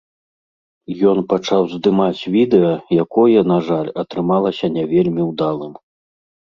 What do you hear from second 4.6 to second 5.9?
не вельмі ўдалым.